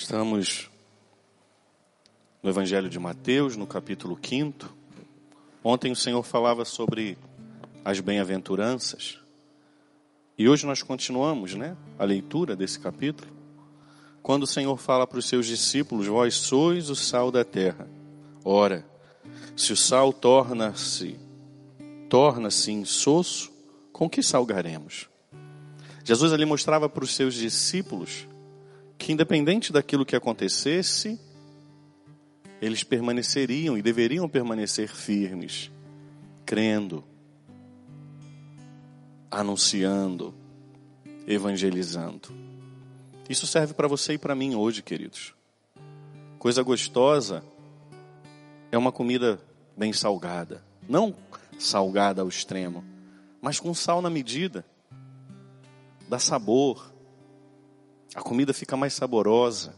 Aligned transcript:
Estamos 0.00 0.70
no 2.42 2.48
Evangelho 2.48 2.88
de 2.88 2.98
Mateus, 2.98 3.54
no 3.54 3.66
capítulo 3.66 4.18
5. 4.20 4.74
Ontem 5.62 5.92
o 5.92 5.94
Senhor 5.94 6.22
falava 6.22 6.64
sobre 6.64 7.18
as 7.84 8.00
bem-aventuranças. 8.00 9.18
E 10.38 10.48
hoje 10.48 10.64
nós 10.64 10.82
continuamos, 10.82 11.54
né, 11.54 11.76
a 11.98 12.04
leitura 12.04 12.56
desse 12.56 12.80
capítulo. 12.80 13.30
Quando 14.22 14.44
o 14.44 14.46
Senhor 14.46 14.74
fala 14.78 15.06
para 15.06 15.18
os 15.18 15.28
seus 15.28 15.44
discípulos: 15.44 16.06
Vós 16.06 16.34
sois 16.34 16.88
o 16.88 16.96
sal 16.96 17.30
da 17.30 17.44
terra. 17.44 17.86
Ora, 18.42 18.86
se 19.54 19.70
o 19.70 19.76
sal 19.76 20.14
torna-se 20.14 21.20
torna-se 22.08 22.72
insosso, 22.72 23.52
com 23.92 24.08
que 24.08 24.22
salgaremos? 24.22 25.10
Jesus 26.02 26.32
ali 26.32 26.46
mostrava 26.46 26.88
para 26.88 27.04
os 27.04 27.14
seus 27.14 27.34
discípulos 27.34 28.29
que 29.00 29.12
independente 29.12 29.72
daquilo 29.72 30.04
que 30.04 30.14
acontecesse, 30.14 31.18
eles 32.60 32.84
permaneceriam 32.84 33.78
e 33.78 33.80
deveriam 33.80 34.28
permanecer 34.28 34.94
firmes, 34.94 35.70
crendo, 36.44 37.02
anunciando, 39.30 40.34
evangelizando. 41.26 42.28
Isso 43.26 43.46
serve 43.46 43.72
para 43.72 43.88
você 43.88 44.12
e 44.12 44.18
para 44.18 44.34
mim 44.34 44.54
hoje, 44.54 44.82
queridos. 44.82 45.34
Coisa 46.38 46.62
gostosa 46.62 47.42
é 48.70 48.76
uma 48.76 48.92
comida 48.92 49.40
bem 49.74 49.94
salgada. 49.94 50.62
Não 50.86 51.16
salgada 51.58 52.20
ao 52.20 52.28
extremo, 52.28 52.84
mas 53.40 53.58
com 53.58 53.72
sal 53.72 54.02
na 54.02 54.10
medida. 54.10 54.62
Dá 56.06 56.18
sabor, 56.18 56.92
a 58.14 58.20
comida 58.20 58.52
fica 58.52 58.76
mais 58.76 58.92
saborosa. 58.94 59.74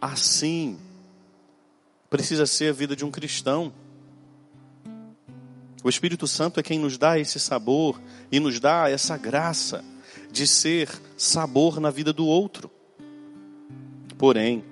Assim, 0.00 0.78
precisa 2.08 2.46
ser 2.46 2.70
a 2.70 2.72
vida 2.72 2.94
de 2.94 3.04
um 3.04 3.10
cristão. 3.10 3.72
O 5.82 5.88
Espírito 5.88 6.26
Santo 6.26 6.60
é 6.60 6.62
quem 6.62 6.78
nos 6.78 6.96
dá 6.96 7.18
esse 7.18 7.40
sabor 7.40 8.00
e 8.30 8.38
nos 8.38 8.60
dá 8.60 8.88
essa 8.88 9.16
graça 9.16 9.84
de 10.30 10.46
ser 10.46 10.88
sabor 11.16 11.80
na 11.80 11.90
vida 11.90 12.12
do 12.12 12.26
outro. 12.26 12.70
Porém, 14.16 14.64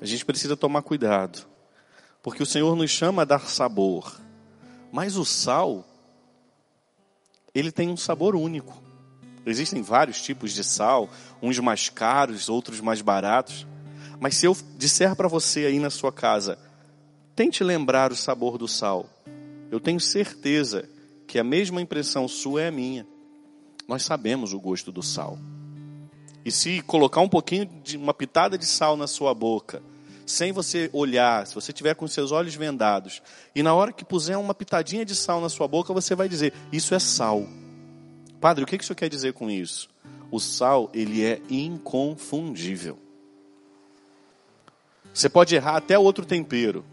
a 0.00 0.04
gente 0.04 0.24
precisa 0.24 0.56
tomar 0.56 0.82
cuidado, 0.82 1.46
porque 2.22 2.42
o 2.42 2.46
Senhor 2.46 2.74
nos 2.74 2.90
chama 2.90 3.22
a 3.22 3.24
dar 3.24 3.48
sabor, 3.48 4.20
mas 4.90 5.16
o 5.16 5.24
sal, 5.24 5.86
ele 7.54 7.70
tem 7.70 7.88
um 7.88 7.96
sabor 7.96 8.34
único. 8.34 8.91
Existem 9.44 9.82
vários 9.82 10.20
tipos 10.22 10.52
de 10.52 10.62
sal, 10.62 11.10
uns 11.40 11.58
mais 11.58 11.88
caros, 11.88 12.48
outros 12.48 12.80
mais 12.80 13.00
baratos. 13.00 13.66
Mas 14.20 14.36
se 14.36 14.46
eu 14.46 14.56
disser 14.76 15.16
para 15.16 15.28
você 15.28 15.66
aí 15.66 15.78
na 15.78 15.90
sua 15.90 16.12
casa, 16.12 16.58
tente 17.34 17.64
lembrar 17.64 18.12
o 18.12 18.16
sabor 18.16 18.56
do 18.56 18.68
sal, 18.68 19.08
eu 19.70 19.80
tenho 19.80 19.98
certeza 19.98 20.88
que 21.26 21.38
a 21.38 21.44
mesma 21.44 21.80
impressão 21.80 22.28
sua 22.28 22.62
é 22.62 22.68
a 22.68 22.72
minha. 22.72 23.06
Nós 23.88 24.04
sabemos 24.04 24.52
o 24.52 24.60
gosto 24.60 24.92
do 24.92 25.02
sal. 25.02 25.38
E 26.44 26.52
se 26.52 26.80
colocar 26.82 27.20
um 27.20 27.28
pouquinho 27.28 27.66
de 27.82 27.96
uma 27.96 28.14
pitada 28.14 28.58
de 28.58 28.66
sal 28.66 28.96
na 28.96 29.06
sua 29.06 29.34
boca, 29.34 29.82
sem 30.26 30.52
você 30.52 30.88
olhar, 30.92 31.46
se 31.46 31.54
você 31.54 31.72
tiver 31.72 31.94
com 31.94 32.06
seus 32.06 32.32
olhos 32.32 32.54
vendados, 32.54 33.22
e 33.54 33.62
na 33.62 33.74
hora 33.74 33.92
que 33.92 34.04
puser 34.04 34.38
uma 34.38 34.54
pitadinha 34.54 35.04
de 35.04 35.14
sal 35.14 35.40
na 35.40 35.48
sua 35.48 35.66
boca, 35.66 35.92
você 35.92 36.14
vai 36.14 36.28
dizer: 36.28 36.52
Isso 36.72 36.94
é 36.94 36.98
sal. 36.98 37.46
Padre, 38.42 38.64
o 38.64 38.66
que, 38.66 38.76
que 38.76 38.82
o 38.82 38.86
senhor 38.88 38.96
quer 38.96 39.08
dizer 39.08 39.34
com 39.34 39.48
isso? 39.48 39.88
O 40.28 40.40
sal, 40.40 40.90
ele 40.92 41.24
é 41.24 41.40
inconfundível. 41.48 42.98
Você 45.14 45.28
pode 45.28 45.54
errar 45.54 45.76
até 45.76 45.96
outro 45.96 46.26
tempero. 46.26 46.84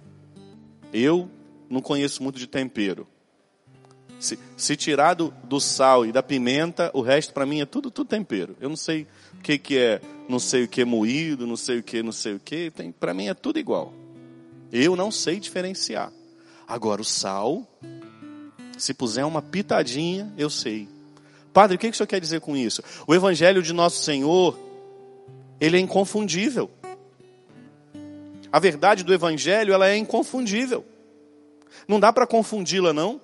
Eu 0.93 1.27
não 1.67 1.81
conheço 1.81 2.21
muito 2.21 2.37
de 2.37 2.45
tempero. 2.45 3.07
Se, 4.19 4.37
se 4.55 4.75
tirar 4.75 5.15
do, 5.15 5.33
do, 5.43 5.59
sal 5.59 6.05
e 6.05 6.11
da 6.11 6.21
pimenta, 6.21 6.91
o 6.93 7.01
resto 7.01 7.33
para 7.33 7.47
mim 7.47 7.61
é 7.61 7.65
tudo, 7.65 7.89
tudo 7.89 8.07
tempero. 8.07 8.55
Eu 8.61 8.69
não 8.69 8.77
sei 8.77 9.07
o 9.33 9.41
que, 9.41 9.57
que 9.57 9.75
é, 9.75 10.01
não 10.27 10.37
sei 10.37 10.65
o 10.65 10.67
que 10.67 10.81
é 10.81 10.85
moído, 10.85 11.47
não 11.47 11.57
sei 11.57 11.79
o 11.79 11.83
que, 11.83 12.03
não 12.03 12.11
sei 12.11 12.35
o 12.35 12.39
que. 12.39 12.71
Para 12.99 13.11
mim 13.11 13.27
é 13.27 13.33
tudo 13.33 13.57
igual. 13.57 13.91
Eu 14.71 14.95
não 14.95 15.09
sei 15.09 15.39
diferenciar. 15.39 16.13
Agora 16.67 17.01
o 17.01 17.05
sal, 17.05 17.67
se 18.77 18.93
puser 18.93 19.25
uma 19.25 19.41
pitadinha, 19.41 20.31
eu 20.37 20.51
sei. 20.51 20.98
Padre, 21.53 21.75
o 21.75 21.79
que 21.79 21.87
o 21.87 21.93
senhor 21.93 22.07
quer 22.07 22.21
dizer 22.21 22.41
com 22.41 22.55
isso? 22.55 22.83
O 23.07 23.13
Evangelho 23.13 23.61
de 23.61 23.73
Nosso 23.73 24.03
Senhor, 24.03 24.57
ele 25.59 25.77
é 25.77 25.79
inconfundível. 25.79 26.69
A 28.51 28.59
verdade 28.59 29.03
do 29.03 29.13
Evangelho, 29.13 29.73
ela 29.73 29.87
é 29.87 29.97
inconfundível. 29.97 30.85
Não 31.87 31.99
dá 31.99 32.11
para 32.13 32.27
confundi-la, 32.27 32.93
não. 32.93 33.19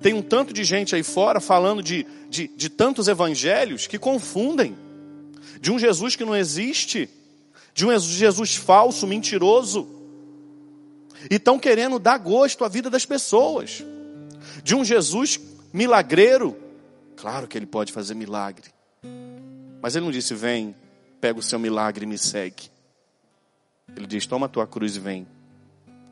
Tem 0.00 0.14
um 0.14 0.22
tanto 0.22 0.52
de 0.52 0.64
gente 0.64 0.94
aí 0.94 1.02
fora 1.02 1.40
falando 1.40 1.82
de, 1.82 2.06
de, 2.28 2.48
de 2.48 2.68
tantos 2.68 3.08
evangelhos 3.08 3.86
que 3.86 3.98
confundem. 3.98 4.76
De 5.60 5.72
um 5.72 5.78
Jesus 5.78 6.14
que 6.14 6.24
não 6.24 6.36
existe, 6.36 7.08
de 7.74 7.86
um 7.86 7.98
Jesus 7.98 8.54
falso, 8.54 9.06
mentiroso. 9.06 9.88
E 11.30 11.34
estão 11.34 11.58
querendo 11.58 11.98
dar 11.98 12.18
gosto 12.18 12.64
à 12.64 12.68
vida 12.68 12.88
das 12.88 13.04
pessoas. 13.04 13.82
De 14.62 14.74
um 14.74 14.84
Jesus 14.84 15.40
milagreiro, 15.72 16.56
Claro 17.20 17.48
que 17.48 17.58
ele 17.58 17.66
pode 17.66 17.92
fazer 17.92 18.14
milagre. 18.14 18.70
Mas 19.82 19.96
ele 19.96 20.04
não 20.04 20.12
disse: 20.12 20.34
vem, 20.34 20.74
pega 21.20 21.36
o 21.36 21.42
seu 21.42 21.58
milagre 21.58 22.04
e 22.04 22.08
me 22.08 22.16
segue. 22.16 22.70
Ele 23.96 24.06
diz: 24.06 24.24
toma 24.24 24.46
a 24.46 24.48
tua 24.48 24.68
cruz 24.68 24.94
e 24.94 25.00
vem. 25.00 25.26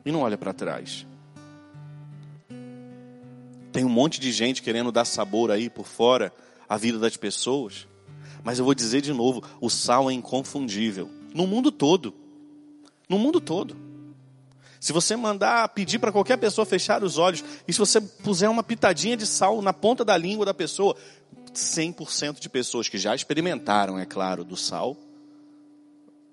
E 0.05 0.11
não 0.11 0.21
olha 0.21 0.37
para 0.37 0.53
trás. 0.53 1.07
Tem 3.71 3.85
um 3.85 3.89
monte 3.89 4.19
de 4.19 4.33
gente 4.33 4.61
querendo 4.61 4.91
dar 4.91 5.05
sabor 5.05 5.49
aí 5.49 5.69
por 5.69 5.87
fora 5.87 6.33
à 6.67 6.75
vida 6.75 6.99
das 6.99 7.15
pessoas. 7.15 7.87
Mas 8.43 8.59
eu 8.59 8.65
vou 8.65 8.75
dizer 8.75 8.99
de 8.99 9.13
novo: 9.13 9.41
o 9.61 9.69
sal 9.69 10.11
é 10.11 10.13
inconfundível. 10.13 11.09
No 11.33 11.47
mundo 11.47 11.71
todo. 11.71 12.13
No 13.07 13.17
mundo 13.17 13.39
todo. 13.39 13.77
Se 14.87 14.93
você 14.93 15.17
mandar 15.17 15.67
pedir 15.67 15.99
para 15.99 16.13
qualquer 16.13 16.37
pessoa 16.37 16.65
fechar 16.65 17.03
os 17.03 17.17
olhos, 17.17 17.43
e 17.67 17.73
se 17.73 17.77
você 17.77 17.99
puser 17.99 18.49
uma 18.49 18.63
pitadinha 18.63 19.17
de 19.17 19.27
sal 19.27 19.61
na 19.61 19.73
ponta 19.73 20.05
da 20.05 20.15
língua 20.15 20.45
da 20.45 20.53
pessoa, 20.53 20.95
100% 21.53 22.39
de 22.39 22.47
pessoas 22.47 22.87
que 22.87 22.97
já 22.97 23.13
experimentaram, 23.13 23.99
é 23.99 24.05
claro, 24.05 24.45
do 24.45 24.55
sal, 24.55 24.95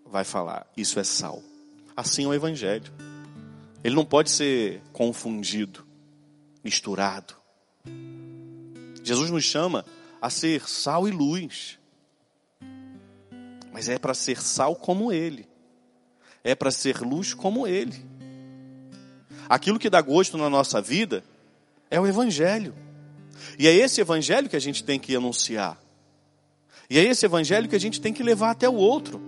vai 0.06 0.22
falar: 0.22 0.68
Isso 0.76 1.00
é 1.00 1.02
sal. 1.02 1.42
Assim 1.96 2.26
é 2.26 2.28
o 2.28 2.32
Evangelho. 2.32 2.92
Ele 3.82 3.96
não 3.96 4.04
pode 4.04 4.30
ser 4.30 4.80
confundido, 4.92 5.84
misturado. 6.62 7.34
Jesus 9.02 9.30
nos 9.30 9.42
chama 9.42 9.84
a 10.22 10.30
ser 10.30 10.68
sal 10.68 11.08
e 11.08 11.10
luz. 11.10 11.76
Mas 13.72 13.88
é 13.88 13.98
para 13.98 14.14
ser 14.14 14.40
sal 14.40 14.76
como 14.76 15.12
Ele. 15.12 15.44
É 16.44 16.54
para 16.54 16.70
ser 16.70 17.00
luz 17.00 17.34
como 17.34 17.66
Ele. 17.66 18.13
Aquilo 19.48 19.78
que 19.78 19.90
dá 19.90 20.00
gosto 20.00 20.36
na 20.36 20.48
nossa 20.48 20.80
vida 20.80 21.24
é 21.90 22.00
o 22.00 22.06
Evangelho. 22.06 22.74
E 23.58 23.66
é 23.68 23.74
esse 23.74 24.00
Evangelho 24.00 24.48
que 24.48 24.56
a 24.56 24.60
gente 24.60 24.82
tem 24.82 24.98
que 24.98 25.14
anunciar. 25.14 25.80
E 26.88 26.98
é 26.98 27.04
esse 27.04 27.24
Evangelho 27.26 27.68
que 27.68 27.76
a 27.76 27.80
gente 27.80 28.00
tem 28.00 28.12
que 28.12 28.22
levar 28.22 28.50
até 28.50 28.68
o 28.68 28.74
outro. 28.74 29.20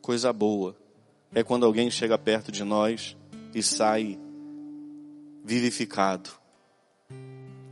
Coisa 0.00 0.32
boa 0.32 0.76
é 1.34 1.42
quando 1.42 1.64
alguém 1.64 1.90
chega 1.90 2.18
perto 2.18 2.52
de 2.52 2.62
nós 2.62 3.16
e 3.54 3.62
sai 3.62 4.18
vivificado. 5.44 6.30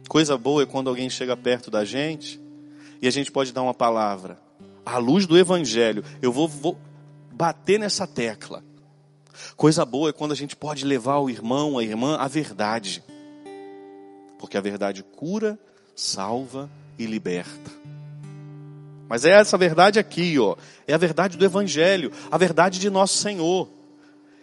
Coisa 0.09 0.37
boa 0.37 0.62
é 0.62 0.67
quando 0.67 0.89
alguém 0.89 1.09
chega 1.09 1.37
perto 1.37 1.71
da 1.71 1.84
gente 1.84 2.41
e 3.00 3.09
a 3.09 3.11
gente 3.11 3.31
pode 3.31 3.53
dar 3.53 3.62
uma 3.62 3.75
palavra. 3.75 4.41
À 4.84 4.99
luz 4.99 5.27
do 5.27 5.39
Evangelho, 5.39 6.05
eu 6.20 6.32
vou, 6.32 6.49
vou 6.49 6.79
bater 7.32 7.79
nessa 7.79 8.06
tecla. 8.06 8.64
Coisa 9.56 9.84
boa 9.84 10.11
é 10.11 10.12
quando 10.12 10.32
a 10.32 10.37
gente 10.37 10.56
pode 10.56 10.84
levar 10.84 11.19
o 11.19 11.31
irmão, 11.31 11.79
a 11.79 11.84
irmã, 11.84 12.17
à 12.17 12.29
verdade. 12.29 13.02
Porque 14.38 14.56
a 14.56 14.61
verdade 14.61 15.02
cura, 15.02 15.58
salva 15.94 16.70
e 16.99 17.06
liberta. 17.06 17.70
Mas 19.08 19.25
é 19.25 19.31
essa 19.31 19.58
verdade 19.58 19.99
aqui, 19.99 20.38
ó. 20.38 20.56
É 20.87 20.94
a 20.94 20.99
verdade 20.99 21.37
do 21.37 21.44
Evangelho, 21.44 22.11
a 22.31 22.38
verdade 22.38 22.79
de 22.79 22.88
nosso 22.88 23.19
Senhor. 23.19 23.69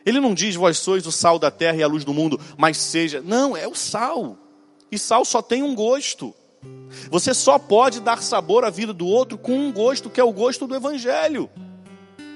Ele 0.05 0.19
não 0.19 0.33
diz, 0.33 0.55
vós 0.55 0.77
sois 0.77 1.05
o 1.05 1.11
sal 1.11 1.39
da 1.39 1.51
terra 1.51 1.77
e 1.77 1.83
a 1.83 1.87
luz 1.87 2.03
do 2.03 2.13
mundo, 2.13 2.39
mas 2.57 2.77
seja. 2.77 3.21
Não, 3.21 3.57
é 3.57 3.67
o 3.67 3.75
sal. 3.75 4.37
E 4.91 4.97
sal 4.97 5.25
só 5.25 5.41
tem 5.41 5.63
um 5.63 5.75
gosto. 5.75 6.33
Você 7.09 7.33
só 7.33 7.57
pode 7.57 7.99
dar 7.99 8.21
sabor 8.21 8.63
à 8.63 8.69
vida 8.69 8.93
do 8.93 9.07
outro 9.07 9.37
com 9.37 9.57
um 9.57 9.71
gosto, 9.71 10.09
que 10.09 10.19
é 10.19 10.23
o 10.23 10.33
gosto 10.33 10.67
do 10.67 10.75
Evangelho. 10.75 11.49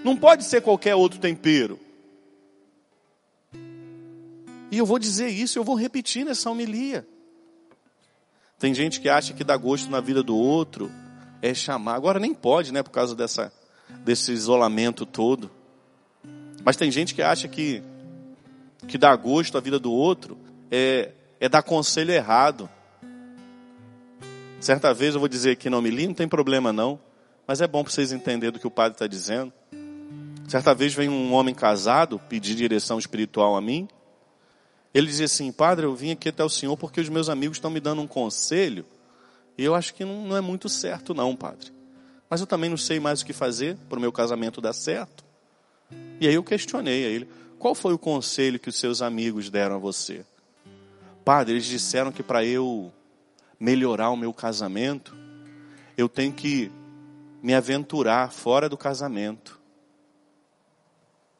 Não 0.03 0.17
pode 0.17 0.44
ser 0.44 0.61
qualquer 0.61 0.95
outro 0.95 1.19
tempero. 1.19 1.79
E 4.73 4.79
eu 4.79 4.87
vou 4.87 4.97
dizer 4.97 5.27
isso, 5.27 5.59
eu 5.59 5.63
vou 5.63 5.75
repetir 5.75 6.25
nessa 6.25 6.49
homilia. 6.49 7.07
Tem 8.57 8.73
gente 8.73 8.99
que 8.99 9.07
acha 9.07 9.31
que 9.31 9.43
dar 9.43 9.55
gosto 9.55 9.87
na 9.87 10.01
vida 10.01 10.23
do 10.23 10.35
outro 10.35 10.91
é 11.43 11.53
chamar. 11.53 11.93
Agora 11.93 12.19
nem 12.19 12.33
pode, 12.33 12.73
né, 12.73 12.81
por 12.81 12.89
causa 12.89 13.15
dessa 13.15 13.53
desse 14.03 14.31
isolamento 14.31 15.05
todo. 15.05 15.51
Mas 16.65 16.75
tem 16.75 16.89
gente 16.89 17.13
que 17.13 17.21
acha 17.21 17.47
que 17.47 17.83
que 18.87 18.97
dá 18.97 19.15
gosto 19.15 19.59
à 19.59 19.61
vida 19.61 19.77
do 19.77 19.93
outro 19.93 20.39
é, 20.71 21.11
é 21.39 21.47
dar 21.47 21.61
conselho 21.61 22.11
errado. 22.11 22.67
Certa 24.59 24.91
vez 24.91 25.13
eu 25.13 25.19
vou 25.19 25.29
dizer 25.29 25.55
que 25.57 25.69
não 25.69 25.83
me 25.83 25.91
li, 25.91 26.07
não 26.07 26.15
tem 26.15 26.27
problema 26.27 26.73
não, 26.73 26.99
mas 27.45 27.61
é 27.61 27.67
bom 27.67 27.83
para 27.83 27.93
vocês 27.93 28.11
entenderem 28.11 28.53
do 28.53 28.59
que 28.59 28.65
o 28.65 28.71
padre 28.71 28.93
está 28.93 29.05
dizendo. 29.05 29.53
Certa 30.47 30.73
vez 30.73 30.95
vem 30.95 31.09
um 31.09 31.31
homem 31.31 31.53
casado 31.53 32.19
pedir 32.27 32.55
direção 32.55 32.97
espiritual 32.97 33.55
a 33.55 33.61
mim. 33.61 33.87
Ele 34.94 35.07
dizia 35.07 35.25
assim, 35.25 35.51
padre, 35.51 35.86
eu 35.86 35.95
vim 35.95 36.12
aqui 36.12 36.30
até 36.30 36.44
o 36.44 36.50
senhor 36.50 36.78
porque 36.78 37.01
os 37.01 37.10
meus 37.10 37.28
amigos 37.28 37.57
estão 37.57 37.72
me 37.72 37.80
dando 37.80 38.01
um 38.01 38.07
conselho 38.07 38.86
e 39.57 39.63
eu 39.63 39.74
acho 39.74 39.94
que 39.94 40.06
não, 40.06 40.28
não 40.28 40.38
é 40.38 40.42
muito 40.42 40.69
certo 40.69 41.13
não, 41.13 41.36
padre. 41.36 41.72
Mas 42.30 42.42
eu 42.42 42.48
também 42.48 42.69
não 42.69 42.78
sei 42.78 43.00
mais 43.00 43.22
o 43.22 43.25
que 43.25 43.34
fazer 43.34 43.75
para 43.90 43.98
o 43.98 44.01
meu 44.01 44.12
casamento 44.12 44.62
dar 44.62 44.74
certo. 44.74 45.24
E 46.19 46.28
aí 46.28 46.34
eu 46.34 46.44
questionei 46.44 47.06
a 47.06 47.10
ele, 47.10 47.28
qual 47.57 47.74
foi 47.74 47.94
o 47.94 47.98
conselho 47.98 48.60
que 48.60 48.69
os 48.69 48.75
seus 48.75 49.01
amigos 49.01 49.50
deram 49.50 49.75
a 49.75 49.80
você? 49.80 50.25
Padre, 51.24 51.54
eles 51.54 51.66
disseram 51.66 52.12
que 52.12 52.22
para 52.22 52.44
eu 52.44 52.92
melhorar 53.60 54.10
o 54.10 54.18
meu 54.18 54.34
casamento, 54.34 55.16
eu 55.98 56.10
tenho 56.10 56.34
que 56.34 56.72
me 57.42 57.54
aventurar 57.54 58.31
fora 58.31 58.68
do 58.68 58.78
casamento. 58.78 59.60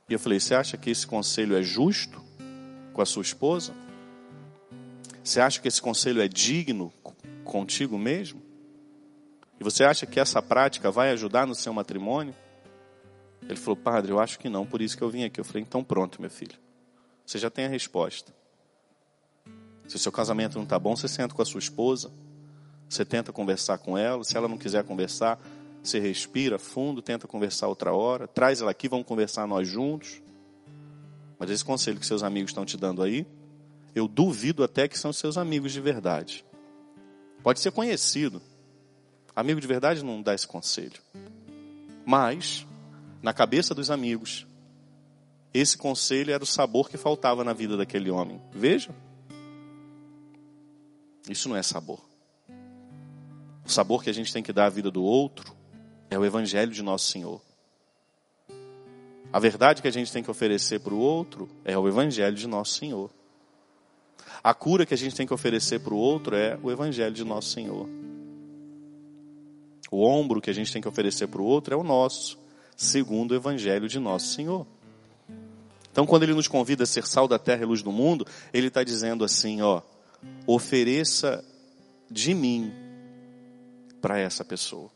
E 0.08 0.14
eu 0.14 0.20
falei: 0.20 0.40
Você 0.40 0.56
acha 0.56 0.78
que 0.78 0.90
esse 0.90 1.06
conselho 1.06 1.56
é 1.56 1.62
justo 1.62 2.23
com 2.94 3.02
a 3.02 3.06
sua 3.06 3.22
esposa? 3.24 3.74
Você 5.24 5.42
acha 5.42 5.60
que 5.60 5.68
esse 5.68 5.82
conselho 5.82 6.22
é 6.22 6.28
digno 6.28 6.94
contigo 7.44 7.98
mesmo? 7.98 8.42
E 9.60 9.64
você 9.64 9.84
acha 9.84 10.06
que 10.06 10.20
essa 10.20 10.42
prática 10.42 10.92
vai 10.92 11.12
ajudar 11.12 11.48
no 11.48 11.56
seu 11.56 11.74
matrimônio? 11.74 12.36
Ele 13.42 13.56
falou: 13.56 13.76
Padre, 13.76 14.12
eu 14.12 14.20
acho 14.20 14.40
que 14.40 14.50
não, 14.50 14.66
por 14.66 14.82
isso 14.82 14.98
que 14.98 15.04
eu 15.04 15.10
vim 15.10 15.24
aqui. 15.24 15.40
Eu 15.40 15.46
falei: 15.46 15.64
Então 15.64 15.84
pronto, 15.84 16.22
meu 16.22 16.30
filho. 16.30 16.58
Você 17.26 17.38
já 17.38 17.50
tem 17.50 17.66
a 17.66 17.70
resposta. 17.70 18.34
Se 19.88 19.96
o 19.96 20.00
seu 20.00 20.12
casamento 20.12 20.56
não 20.56 20.64
está 20.64 20.80
bom, 20.80 20.96
você 20.96 21.08
senta 21.08 21.34
com 21.34 21.42
a 21.42 21.46
sua 21.46 21.60
esposa, 21.60 22.12
você 22.90 23.04
tenta 23.04 23.32
conversar 23.32 23.78
com 23.78 23.98
ela. 23.98 24.24
Se 24.24 24.36
ela 24.38 24.48
não 24.48 24.58
quiser 24.58 24.84
conversar, 24.84 25.40
você 25.82 26.00
respira 26.00 26.58
fundo, 26.58 27.02
tenta 27.02 27.28
conversar 27.28 27.68
outra 27.68 27.94
hora, 27.94 28.28
traz 28.28 28.62
ela 28.62 28.72
aqui, 28.72 28.88
vamos 28.88 29.06
conversar 29.06 29.48
nós 29.48 29.68
juntos. 29.68 30.22
Mas 31.44 31.50
esse 31.50 31.66
conselho 31.66 32.00
que 32.00 32.06
seus 32.06 32.24
amigos 32.24 32.52
estão 32.52 32.64
te 32.64 32.78
dando 32.78 33.04
aí, 33.04 33.28
eu 33.94 34.08
duvido 34.08 34.64
até 34.64 34.88
que 34.88 34.98
são 34.98 35.12
seus 35.12 35.38
amigos 35.38 35.74
de 35.74 35.82
verdade. 35.82 36.46
Pode 37.44 37.60
ser 37.60 37.70
conhecido. 37.74 38.42
Amigo 39.36 39.60
de 39.60 39.68
verdade 39.68 40.06
não 40.06 40.22
dá 40.22 40.34
esse 40.34 40.48
conselho. 40.48 41.02
Mas, 42.06 42.66
na 43.22 43.34
cabeça 43.34 43.76
dos 43.76 43.92
amigos, 43.92 44.48
esse 45.54 45.78
conselho 45.78 46.32
era 46.32 46.42
o 46.42 46.48
sabor 46.48 46.90
que 46.90 46.96
faltava 46.96 47.44
na 47.44 47.52
vida 47.52 47.76
daquele 47.76 48.10
homem. 48.10 48.42
Veja. 48.54 48.96
Isso 51.30 51.50
não 51.50 51.58
é 51.58 51.62
sabor. 51.62 52.00
O 53.66 53.70
sabor 53.70 54.02
que 54.02 54.10
a 54.10 54.14
gente 54.14 54.32
tem 54.32 54.42
que 54.42 54.54
dar 54.54 54.68
à 54.68 54.70
vida 54.70 54.90
do 54.90 55.04
outro 55.04 55.54
é 56.10 56.18
o 56.18 56.24
Evangelho 56.24 56.72
de 56.72 56.82
Nosso 56.82 57.12
Senhor. 57.12 57.42
A 59.34 59.40
verdade 59.40 59.82
que 59.82 59.88
a 59.88 59.92
gente 59.92 60.14
tem 60.14 60.22
que 60.22 60.30
oferecer 60.30 60.80
para 60.80 60.94
o 60.94 61.00
outro 61.00 61.50
é 61.66 61.76
o 61.76 61.88
Evangelho 61.88 62.36
de 62.36 62.46
Nosso 62.46 62.76
Senhor. 62.76 63.10
A 64.44 64.54
cura 64.54 64.86
que 64.86 64.94
a 64.94 64.98
gente 64.98 65.16
tem 65.16 65.26
que 65.26 65.34
oferecer 65.34 65.80
para 65.80 65.92
o 65.96 65.98
outro 65.98 66.36
é 66.36 66.60
o 66.62 66.70
Evangelho 66.70 67.16
de 67.16 67.24
Nosso 67.24 67.50
Senhor. 67.50 67.90
O 69.90 70.06
ombro 70.06 70.40
que 70.40 70.52
a 70.52 70.54
gente 70.54 70.72
tem 70.72 70.84
que 70.84 70.88
oferecer 70.88 71.26
para 71.28 71.42
o 71.42 71.46
outro 71.46 71.74
é 71.74 71.78
o 71.78 71.84
nosso, 71.84 72.38
segundo 72.78 73.32
o 73.32 73.36
Evangelho 73.36 73.88
de 73.88 73.98
Nosso 73.98 74.36
Senhor. 74.36 74.68
Então, 75.92 76.06
quando 76.06 76.24
ele 76.24 76.36
nos 76.36 76.48
convida 76.48 76.84
a 76.84 76.88
ser 76.88 77.08
sal 77.08 77.28
da 77.28 77.40
terra 77.40 77.64
e 77.64 77.66
luz 77.66 77.82
do 77.82 77.92
mundo, 77.92 78.28
ele 78.54 78.68
está 78.68 78.84
dizendo 78.84 79.26
assim: 79.26 79.64
ó, 79.64 79.82
ofereça 80.46 81.44
de 82.10 82.36
mim 82.36 82.72
para 84.00 84.20
essa 84.20 84.46
pessoa. 84.46 84.92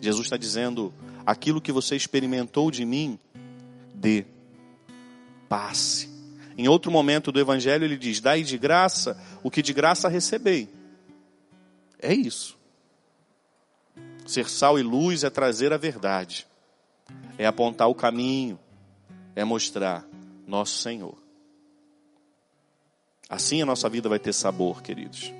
Jesus 0.00 0.26
está 0.26 0.38
dizendo: 0.38 0.94
aquilo 1.26 1.60
que 1.60 1.72
você 1.72 1.96
experimentou 1.96 2.70
de 2.70 2.84
mim, 2.84 3.18
dê, 3.92 4.24
passe. 5.48 6.08
Em 6.56 6.68
outro 6.68 6.90
momento 6.90 7.32
do 7.32 7.40
Evangelho, 7.40 7.84
ele 7.84 7.98
diz: 7.98 8.20
dai 8.20 8.42
de 8.42 8.56
graça 8.56 9.20
o 9.42 9.50
que 9.50 9.60
de 9.60 9.72
graça 9.72 10.08
recebei. 10.08 10.68
É 11.98 12.14
isso. 12.14 12.56
Ser 14.26 14.48
sal 14.48 14.78
e 14.78 14.82
luz 14.82 15.24
é 15.24 15.30
trazer 15.30 15.72
a 15.72 15.76
verdade, 15.76 16.46
é 17.38 17.46
apontar 17.46 17.88
o 17.88 17.94
caminho, 17.94 18.58
é 19.34 19.44
mostrar 19.44 20.04
nosso 20.46 20.78
Senhor. 20.78 21.16
Assim 23.28 23.60
a 23.60 23.66
nossa 23.66 23.88
vida 23.88 24.08
vai 24.08 24.18
ter 24.18 24.32
sabor, 24.32 24.82
queridos. 24.82 25.32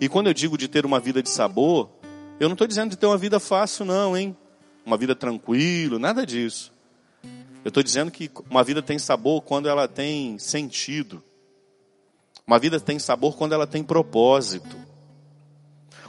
E 0.00 0.08
quando 0.08 0.26
eu 0.26 0.34
digo 0.34 0.56
de 0.56 0.68
ter 0.68 0.84
uma 0.84 1.00
vida 1.00 1.22
de 1.22 1.30
sabor, 1.30 1.90
eu 2.38 2.48
não 2.48 2.54
estou 2.54 2.66
dizendo 2.66 2.90
de 2.90 2.96
ter 2.96 3.06
uma 3.06 3.16
vida 3.16 3.40
fácil, 3.40 3.84
não, 3.84 4.16
hein? 4.16 4.36
Uma 4.86 4.96
vida 4.96 5.16
tranquila, 5.16 5.98
nada 5.98 6.24
disso. 6.24 6.72
Eu 7.64 7.70
estou 7.70 7.82
dizendo 7.82 8.08
que 8.08 8.30
uma 8.48 8.62
vida 8.62 8.80
tem 8.80 9.00
sabor 9.00 9.42
quando 9.42 9.68
ela 9.68 9.88
tem 9.88 10.38
sentido. 10.38 11.20
Uma 12.46 12.56
vida 12.60 12.78
tem 12.78 12.96
sabor 12.96 13.36
quando 13.36 13.52
ela 13.52 13.66
tem 13.66 13.82
propósito. 13.82 14.76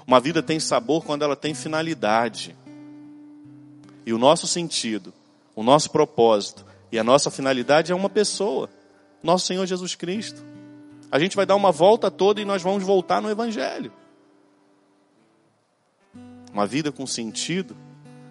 Uma 0.06 0.20
vida 0.20 0.44
tem 0.44 0.60
sabor 0.60 1.04
quando 1.04 1.24
ela 1.24 1.36
tem 1.36 1.56
finalidade. 1.56 2.56
E 4.06 4.14
o 4.14 4.20
nosso 4.20 4.46
sentido, 4.46 5.12
o 5.56 5.64
nosso 5.64 5.90
propósito 5.90 6.64
e 6.92 7.00
a 7.00 7.04
nossa 7.04 7.32
finalidade 7.32 7.92
é 7.92 7.96
uma 7.96 8.12
pessoa, 8.12 8.70
nosso 9.24 9.48
Senhor 9.48 9.66
Jesus 9.66 9.96
Cristo. 9.96 10.46
A 11.12 11.18
gente 11.18 11.36
vai 11.36 11.48
dar 11.48 11.56
uma 11.56 11.72
volta 11.72 12.12
toda 12.12 12.40
e 12.40 12.46
nós 12.46 12.62
vamos 12.62 12.84
voltar 12.84 13.24
no 13.24 13.32
Evangelho. 13.32 13.92
Uma 16.54 16.68
vida 16.68 16.92
com 16.92 17.08
sentido 17.08 17.76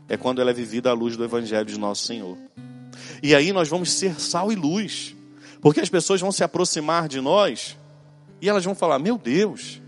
é 0.08 0.16
quando 0.16 0.40
ela 0.40 0.50
é 0.50 0.54
vivida 0.54 0.90
à 0.90 0.92
luz 0.92 1.16
do 1.16 1.24
Evangelho 1.24 1.66
de 1.66 1.78
nosso 1.78 2.06
Senhor. 2.06 2.36
E 3.22 3.34
aí 3.34 3.52
nós 3.52 3.68
vamos 3.68 3.90
ser 3.92 4.20
sal 4.20 4.52
e 4.52 4.54
luz, 4.54 5.14
porque 5.60 5.80
as 5.80 5.88
pessoas 5.88 6.20
vão 6.20 6.30
se 6.30 6.44
aproximar 6.44 7.08
de 7.08 7.20
nós 7.20 7.76
e 8.40 8.48
elas 8.48 8.64
vão 8.64 8.74
falar: 8.74 8.98
Meu 8.98 9.18
Deus, 9.18 9.80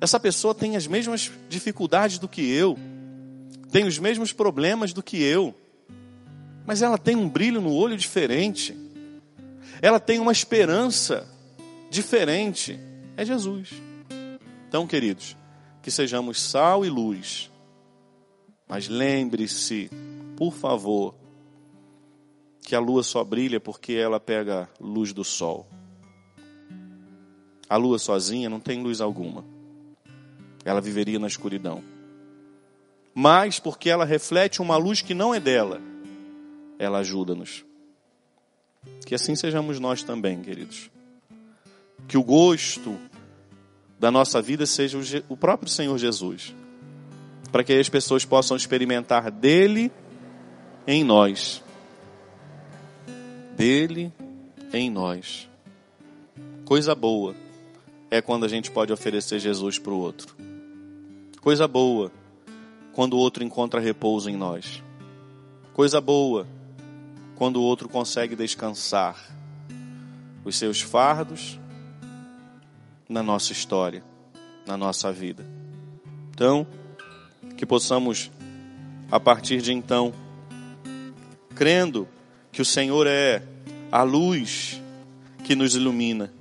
essa 0.00 0.20
pessoa 0.20 0.54
tem 0.54 0.76
as 0.76 0.86
mesmas 0.86 1.30
dificuldades 1.48 2.18
do 2.18 2.28
que 2.28 2.42
eu, 2.42 2.78
tem 3.70 3.86
os 3.86 3.98
mesmos 3.98 4.32
problemas 4.32 4.92
do 4.92 5.02
que 5.02 5.22
eu, 5.22 5.54
mas 6.66 6.82
ela 6.82 6.98
tem 6.98 7.16
um 7.16 7.28
brilho 7.28 7.60
no 7.60 7.72
olho 7.72 7.96
diferente, 7.96 8.76
ela 9.80 10.00
tem 10.00 10.18
uma 10.18 10.32
esperança 10.32 11.26
diferente. 11.90 12.78
É 13.16 13.24
Jesus. 13.24 13.70
Então, 14.68 14.86
queridos, 14.86 15.36
que 15.82 15.90
sejamos 15.90 16.40
sal 16.40 16.84
e 16.84 16.88
luz 16.88 17.50
mas 18.70 18.86
lembre-se, 18.86 19.90
por 20.36 20.52
favor, 20.52 21.16
que 22.62 22.72
a 22.72 22.78
lua 22.78 23.02
só 23.02 23.24
brilha 23.24 23.58
porque 23.58 23.94
ela 23.94 24.20
pega 24.20 24.70
luz 24.80 25.12
do 25.12 25.24
sol. 25.24 25.66
A 27.68 27.76
lua 27.76 27.98
sozinha 27.98 28.48
não 28.48 28.60
tem 28.60 28.80
luz 28.80 29.00
alguma. 29.00 29.44
Ela 30.64 30.80
viveria 30.80 31.18
na 31.18 31.26
escuridão. 31.26 31.82
Mas 33.12 33.58
porque 33.58 33.90
ela 33.90 34.04
reflete 34.04 34.62
uma 34.62 34.76
luz 34.76 35.02
que 35.02 35.14
não 35.14 35.34
é 35.34 35.40
dela, 35.40 35.80
ela 36.78 36.98
ajuda-nos. 36.98 37.64
Que 39.04 39.16
assim 39.16 39.34
sejamos 39.34 39.80
nós 39.80 40.04
também, 40.04 40.40
queridos. 40.42 40.92
Que 42.06 42.16
o 42.16 42.22
gosto 42.22 42.96
da 43.98 44.12
nossa 44.12 44.40
vida 44.40 44.64
seja 44.64 45.24
o 45.28 45.36
próprio 45.36 45.68
Senhor 45.68 45.98
Jesus 45.98 46.54
para 47.50 47.64
que 47.64 47.72
as 47.72 47.88
pessoas 47.88 48.24
possam 48.24 48.56
experimentar 48.56 49.30
dele 49.30 49.90
em 50.86 51.04
nós. 51.04 51.62
Dele 53.56 54.12
em 54.72 54.90
nós. 54.90 55.48
Coisa 56.64 56.94
boa 56.94 57.34
é 58.10 58.20
quando 58.22 58.44
a 58.44 58.48
gente 58.48 58.70
pode 58.70 58.92
oferecer 58.92 59.38
Jesus 59.38 59.78
para 59.78 59.92
o 59.92 59.98
outro. 59.98 60.36
Coisa 61.40 61.66
boa 61.66 62.12
quando 62.92 63.14
o 63.14 63.18
outro 63.18 63.42
encontra 63.42 63.80
repouso 63.80 64.28
em 64.28 64.36
nós. 64.36 64.82
Coisa 65.72 66.00
boa 66.00 66.46
quando 67.36 67.56
o 67.56 67.62
outro 67.62 67.88
consegue 67.88 68.36
descansar 68.36 69.16
os 70.44 70.56
seus 70.56 70.80
fardos 70.80 71.58
na 73.08 73.22
nossa 73.22 73.52
história, 73.52 74.04
na 74.66 74.76
nossa 74.76 75.12
vida. 75.12 75.44
Então, 76.30 76.66
que 77.60 77.66
possamos, 77.66 78.30
a 79.10 79.20
partir 79.20 79.60
de 79.60 79.70
então, 79.70 80.14
crendo 81.54 82.08
que 82.50 82.62
o 82.62 82.64
Senhor 82.64 83.06
é 83.06 83.42
a 83.92 84.02
luz 84.02 84.80
que 85.44 85.54
nos 85.54 85.74
ilumina, 85.74 86.32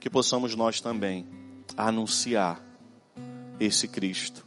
que 0.00 0.10
possamos 0.10 0.56
nós 0.56 0.80
também 0.80 1.24
anunciar 1.76 2.60
esse 3.60 3.86
Cristo. 3.86 4.44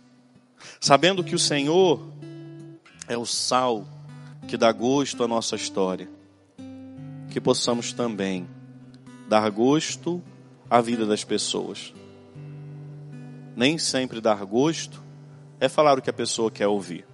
Sabendo 0.81 1.23
que 1.23 1.33
o 1.33 1.39
Senhor, 1.39 2.05
é 3.07 3.17
o 3.17 3.25
sal 3.25 3.87
que 4.49 4.57
dá 4.57 4.73
gosto 4.73 5.23
à 5.23 5.29
nossa 5.29 5.55
história. 5.55 6.09
Que 7.29 7.39
possamos 7.39 7.93
também 7.93 8.45
dar 9.29 9.49
gosto 9.49 10.21
à 10.69 10.81
vida 10.81 11.05
das 11.05 11.23
pessoas. 11.23 11.93
Nem 13.55 13.77
sempre 13.77 14.19
dar 14.19 14.43
gosto 14.43 15.07
é 15.59 15.67
falar 15.67 15.97
o 15.97 16.01
que 16.01 16.09
a 16.09 16.13
pessoa 16.13 16.49
quer 16.49 16.67
ouvir. 16.67 17.05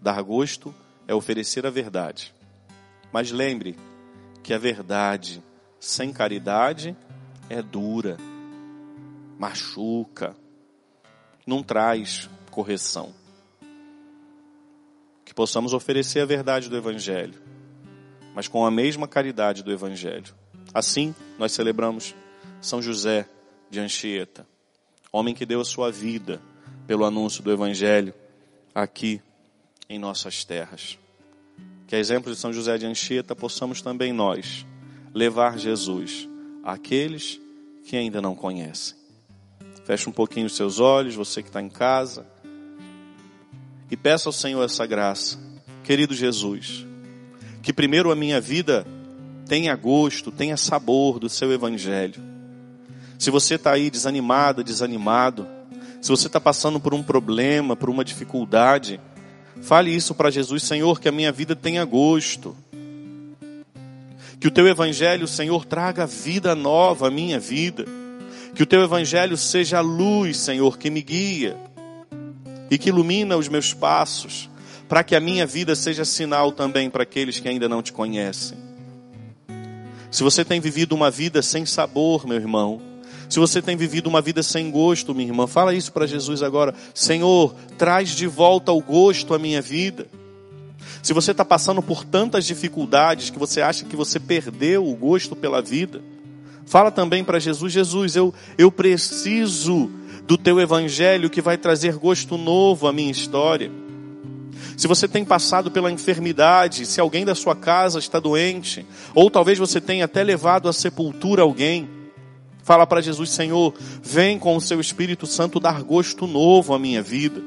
Dar 0.00 0.20
gosto 0.22 0.74
é 1.06 1.14
oferecer 1.14 1.66
a 1.66 1.70
verdade. 1.70 2.34
Mas 3.12 3.30
lembre 3.30 3.76
que 4.42 4.52
a 4.52 4.58
verdade 4.58 5.42
sem 5.78 6.12
caridade 6.12 6.96
é 7.48 7.62
dura, 7.62 8.16
machuca, 9.38 10.34
não 11.46 11.62
traz 11.62 12.28
correção. 12.50 13.14
Que 15.24 15.32
possamos 15.32 15.72
oferecer 15.72 16.20
a 16.20 16.26
verdade 16.26 16.68
do 16.68 16.76
Evangelho, 16.76 17.40
mas 18.34 18.48
com 18.48 18.66
a 18.66 18.70
mesma 18.70 19.06
caridade 19.06 19.62
do 19.62 19.72
Evangelho. 19.72 20.34
Assim, 20.72 21.14
nós 21.38 21.52
celebramos 21.52 22.14
São 22.60 22.82
José 22.82 23.28
de 23.70 23.78
Anchieta, 23.78 24.46
homem 25.12 25.34
que 25.34 25.46
deu 25.46 25.60
a 25.60 25.64
sua 25.64 25.90
vida 25.90 26.40
pelo 26.86 27.04
anúncio 27.04 27.42
do 27.42 27.52
Evangelho 27.52 28.14
aqui 28.74 29.20
em 29.88 29.98
nossas 29.98 30.44
terras. 30.44 30.98
Que 31.86 31.96
a 31.96 31.98
exemplo 31.98 32.32
de 32.32 32.38
São 32.38 32.52
José 32.52 32.78
de 32.78 32.86
Anchieta 32.86 33.34
possamos 33.36 33.80
também 33.80 34.12
nós 34.12 34.66
levar 35.12 35.58
Jesus 35.58 36.28
àqueles 36.62 37.40
que 37.86 37.96
ainda 37.96 38.20
não 38.20 38.34
conhecem. 38.34 38.96
Feche 39.84 40.08
um 40.08 40.12
pouquinho 40.12 40.46
os 40.46 40.56
seus 40.56 40.80
olhos, 40.80 41.14
você 41.14 41.42
que 41.42 41.48
está 41.48 41.60
em 41.60 41.68
casa, 41.68 42.26
e 43.90 43.96
peça 43.96 44.28
ao 44.28 44.32
Senhor 44.32 44.64
essa 44.64 44.86
graça. 44.86 45.38
Querido 45.82 46.14
Jesus, 46.14 46.86
que 47.62 47.72
primeiro 47.72 48.10
a 48.10 48.16
minha 48.16 48.40
vida 48.40 48.86
tenha 49.46 49.76
gosto, 49.76 50.32
tenha 50.32 50.56
sabor 50.56 51.18
do 51.18 51.28
seu 51.28 51.52
Evangelho. 51.52 52.22
Se 53.18 53.30
você 53.30 53.56
está 53.56 53.72
aí 53.72 53.90
desanimado, 53.90 54.64
desanimado, 54.64 55.46
se 56.04 56.10
você 56.10 56.26
está 56.26 56.38
passando 56.38 56.78
por 56.78 56.92
um 56.92 57.02
problema, 57.02 57.74
por 57.74 57.88
uma 57.88 58.04
dificuldade, 58.04 59.00
fale 59.62 59.90
isso 59.90 60.14
para 60.14 60.30
Jesus, 60.30 60.62
Senhor, 60.62 61.00
que 61.00 61.08
a 61.08 61.12
minha 61.12 61.32
vida 61.32 61.56
tenha 61.56 61.82
gosto. 61.82 62.54
Que 64.38 64.46
o 64.46 64.50
teu 64.50 64.68
evangelho, 64.68 65.26
Senhor, 65.26 65.64
traga 65.64 66.06
vida 66.06 66.54
nova 66.54 67.08
à 67.08 67.10
minha 67.10 67.40
vida. 67.40 67.86
Que 68.54 68.62
o 68.62 68.66
teu 68.66 68.82
evangelho 68.82 69.34
seja 69.38 69.78
a 69.78 69.80
luz, 69.80 70.36
Senhor, 70.36 70.76
que 70.76 70.90
me 70.90 71.00
guia 71.00 71.56
e 72.70 72.76
que 72.76 72.90
ilumina 72.90 73.38
os 73.38 73.48
meus 73.48 73.72
passos, 73.72 74.50
para 74.86 75.02
que 75.02 75.16
a 75.16 75.20
minha 75.20 75.46
vida 75.46 75.74
seja 75.74 76.04
sinal 76.04 76.52
também 76.52 76.90
para 76.90 77.04
aqueles 77.04 77.40
que 77.40 77.48
ainda 77.48 77.66
não 77.66 77.82
te 77.82 77.94
conhecem. 77.94 78.58
Se 80.10 80.22
você 80.22 80.44
tem 80.44 80.60
vivido 80.60 80.94
uma 80.94 81.10
vida 81.10 81.40
sem 81.40 81.64
sabor, 81.64 82.26
meu 82.26 82.36
irmão, 82.36 82.93
se 83.34 83.40
você 83.40 83.60
tem 83.60 83.76
vivido 83.76 84.06
uma 84.06 84.20
vida 84.20 84.44
sem 84.44 84.70
gosto, 84.70 85.12
minha 85.12 85.26
irmã, 85.26 85.48
fala 85.48 85.74
isso 85.74 85.92
para 85.92 86.06
Jesus 86.06 86.40
agora. 86.40 86.72
Senhor, 86.94 87.52
traz 87.76 88.10
de 88.10 88.28
volta 88.28 88.70
o 88.70 88.80
gosto 88.80 89.34
à 89.34 89.40
minha 89.40 89.60
vida. 89.60 90.06
Se 91.02 91.12
você 91.12 91.32
está 91.32 91.44
passando 91.44 91.82
por 91.82 92.04
tantas 92.04 92.46
dificuldades 92.46 93.30
que 93.30 93.38
você 93.38 93.60
acha 93.60 93.86
que 93.86 93.96
você 93.96 94.20
perdeu 94.20 94.86
o 94.88 94.94
gosto 94.94 95.34
pela 95.34 95.60
vida, 95.60 96.00
fala 96.64 96.92
também 96.92 97.24
para 97.24 97.40
Jesus: 97.40 97.72
Jesus, 97.72 98.14
eu, 98.14 98.32
eu 98.56 98.70
preciso 98.70 99.90
do 100.28 100.38
teu 100.38 100.60
evangelho 100.60 101.28
que 101.28 101.42
vai 101.42 101.58
trazer 101.58 101.96
gosto 101.96 102.38
novo 102.38 102.86
à 102.86 102.92
minha 102.92 103.10
história. 103.10 103.68
Se 104.76 104.86
você 104.86 105.08
tem 105.08 105.24
passado 105.24 105.72
pela 105.72 105.90
enfermidade, 105.90 106.86
se 106.86 107.00
alguém 107.00 107.24
da 107.24 107.34
sua 107.34 107.56
casa 107.56 107.98
está 107.98 108.20
doente, 108.20 108.86
ou 109.12 109.28
talvez 109.28 109.58
você 109.58 109.80
tenha 109.80 110.04
até 110.04 110.22
levado 110.22 110.68
à 110.68 110.72
sepultura 110.72 111.42
alguém, 111.42 112.03
Fala 112.64 112.86
para 112.86 113.02
Jesus, 113.02 113.28
Senhor, 113.28 113.74
vem 114.02 114.38
com 114.38 114.56
o 114.56 114.60
seu 114.60 114.80
Espírito 114.80 115.26
Santo 115.26 115.60
dar 115.60 115.82
gosto 115.82 116.26
novo 116.26 116.72
à 116.72 116.78
minha 116.78 117.02
vida, 117.02 117.42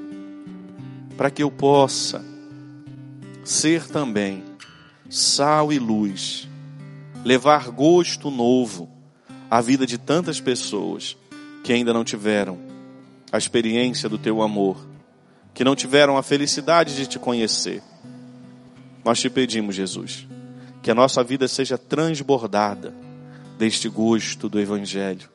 para 1.17 1.31
que 1.31 1.41
eu 1.41 1.49
possa 1.49 2.23
ser 3.43 3.87
também 3.87 4.43
sal 5.09 5.73
e 5.73 5.79
luz, 5.79 6.47
levar 7.25 7.71
gosto 7.71 8.29
novo 8.29 8.87
à 9.49 9.59
vida 9.59 9.87
de 9.87 9.97
tantas 9.97 10.39
pessoas 10.39 11.17
que 11.63 11.73
ainda 11.73 11.91
não 11.91 12.03
tiveram 12.03 12.59
a 13.31 13.39
experiência 13.39 14.07
do 14.07 14.19
teu 14.19 14.43
amor, 14.43 14.77
que 15.51 15.63
não 15.63 15.75
tiveram 15.75 16.15
a 16.15 16.21
felicidade 16.21 16.95
de 16.95 17.07
te 17.07 17.17
conhecer. 17.17 17.81
Nós 19.03 19.19
te 19.19 19.31
pedimos, 19.31 19.73
Jesus, 19.73 20.27
que 20.83 20.91
a 20.91 20.95
nossa 20.95 21.23
vida 21.23 21.47
seja 21.47 21.75
transbordada 21.75 23.06
deste 23.57 23.89
gosto 23.89 24.47
do 24.47 24.59
Evangelho. 24.59 25.29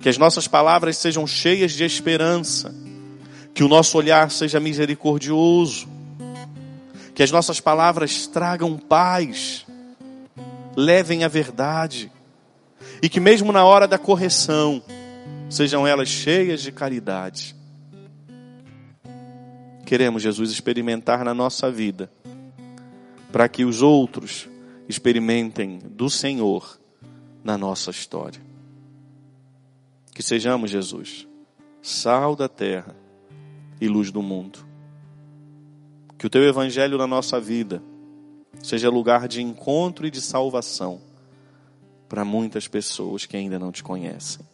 Que 0.00 0.08
as 0.08 0.18
nossas 0.18 0.46
palavras 0.46 0.96
sejam 0.96 1.26
cheias 1.26 1.72
de 1.72 1.84
esperança. 1.84 2.74
Que 3.54 3.64
o 3.64 3.68
nosso 3.68 3.96
olhar 3.98 4.30
seja 4.30 4.60
misericordioso. 4.60 5.88
Que 7.14 7.22
as 7.22 7.32
nossas 7.32 7.60
palavras 7.60 8.26
tragam 8.26 8.76
paz. 8.76 9.66
Levem 10.76 11.24
a 11.24 11.28
verdade. 11.28 12.12
E 13.02 13.08
que 13.08 13.18
mesmo 13.18 13.50
na 13.50 13.64
hora 13.64 13.88
da 13.88 13.98
correção, 13.98 14.82
sejam 15.50 15.86
elas 15.86 16.08
cheias 16.08 16.60
de 16.60 16.70
caridade. 16.70 17.56
Queremos, 19.84 20.22
Jesus, 20.22 20.50
experimentar 20.50 21.24
na 21.24 21.32
nossa 21.32 21.70
vida, 21.70 22.12
para 23.32 23.48
que 23.48 23.64
os 23.64 23.80
outros 23.80 24.46
experimentem 24.86 25.80
do 25.82 26.10
Senhor 26.10 26.78
na 27.42 27.56
nossa 27.56 27.90
história. 27.90 28.40
Que 30.14 30.22
sejamos, 30.22 30.70
Jesus, 30.70 31.26
sal 31.80 32.34
da 32.34 32.48
terra 32.48 32.94
e 33.80 33.88
luz 33.88 34.10
do 34.10 34.22
mundo. 34.22 34.58
Que 36.18 36.26
o 36.26 36.30
teu 36.30 36.42
evangelho 36.42 36.98
na 36.98 37.06
nossa 37.06 37.40
vida 37.40 37.82
seja 38.62 38.90
lugar 38.90 39.28
de 39.28 39.40
encontro 39.40 40.06
e 40.06 40.10
de 40.10 40.20
salvação 40.20 41.00
para 42.08 42.24
muitas 42.24 42.66
pessoas 42.66 43.26
que 43.26 43.36
ainda 43.36 43.58
não 43.58 43.70
te 43.70 43.82
conhecem. 43.82 44.44